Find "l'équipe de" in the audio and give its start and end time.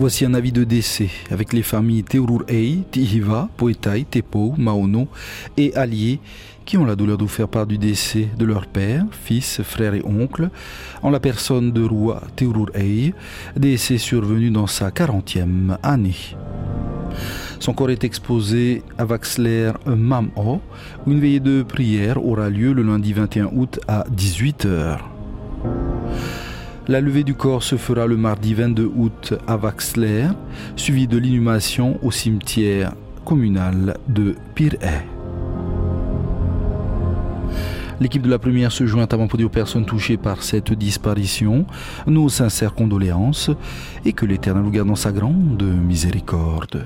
38.00-38.28